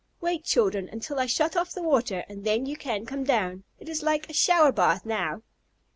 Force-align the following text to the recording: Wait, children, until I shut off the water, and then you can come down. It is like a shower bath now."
Wait, 0.19 0.43
children, 0.43 0.89
until 0.91 1.19
I 1.19 1.27
shut 1.27 1.55
off 1.55 1.73
the 1.75 1.83
water, 1.83 2.25
and 2.27 2.43
then 2.43 2.65
you 2.65 2.75
can 2.75 3.05
come 3.05 3.23
down. 3.23 3.65
It 3.77 3.87
is 3.87 4.01
like 4.01 4.27
a 4.27 4.33
shower 4.33 4.71
bath 4.71 5.05
now." 5.05 5.43